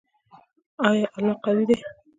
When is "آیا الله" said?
0.87-1.35